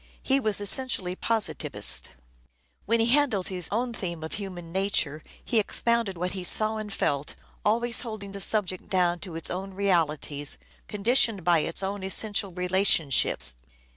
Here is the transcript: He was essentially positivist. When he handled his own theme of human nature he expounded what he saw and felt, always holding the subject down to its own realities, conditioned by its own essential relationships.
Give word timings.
He 0.23 0.39
was 0.39 0.59
essentially 0.59 1.15
positivist. 1.15 2.15
When 2.87 2.99
he 2.99 3.05
handled 3.05 3.49
his 3.49 3.69
own 3.71 3.93
theme 3.93 4.23
of 4.23 4.33
human 4.33 4.71
nature 4.71 5.21
he 5.45 5.59
expounded 5.59 6.17
what 6.17 6.31
he 6.31 6.43
saw 6.43 6.77
and 6.77 6.91
felt, 6.91 7.35
always 7.63 8.01
holding 8.01 8.31
the 8.31 8.41
subject 8.41 8.89
down 8.89 9.19
to 9.19 9.35
its 9.35 9.51
own 9.51 9.75
realities, 9.75 10.57
conditioned 10.87 11.43
by 11.43 11.59
its 11.59 11.83
own 11.83 12.01
essential 12.01 12.51
relationships. 12.51 13.57